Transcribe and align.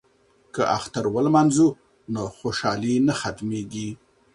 که 0.53 0.61
اختر 0.77 1.03
ولمانځو 1.15 1.67
نو 2.13 2.23
خوشحالي 2.37 2.95
نه 3.07 3.13
ختمیږي. 3.21 3.89